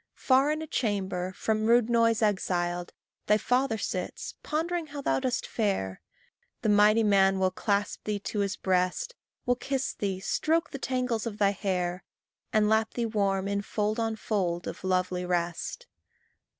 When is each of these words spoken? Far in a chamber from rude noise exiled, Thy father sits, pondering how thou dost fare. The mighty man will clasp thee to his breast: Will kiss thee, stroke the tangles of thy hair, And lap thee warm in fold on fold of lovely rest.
Far 0.15 0.51
in 0.51 0.63
a 0.63 0.65
chamber 0.65 1.31
from 1.33 1.67
rude 1.67 1.87
noise 1.87 2.23
exiled, 2.23 2.91
Thy 3.27 3.37
father 3.37 3.77
sits, 3.77 4.33
pondering 4.41 4.87
how 4.87 5.01
thou 5.03 5.19
dost 5.19 5.45
fare. 5.45 6.01
The 6.63 6.69
mighty 6.69 7.03
man 7.03 7.37
will 7.37 7.51
clasp 7.51 8.05
thee 8.05 8.17
to 8.21 8.39
his 8.39 8.55
breast: 8.55 9.13
Will 9.45 9.57
kiss 9.57 9.93
thee, 9.93 10.19
stroke 10.19 10.71
the 10.71 10.79
tangles 10.79 11.27
of 11.27 11.37
thy 11.37 11.51
hair, 11.51 12.03
And 12.51 12.67
lap 12.67 12.95
thee 12.95 13.05
warm 13.05 13.47
in 13.47 13.61
fold 13.61 13.99
on 13.99 14.15
fold 14.15 14.67
of 14.67 14.83
lovely 14.83 15.23
rest. 15.23 15.85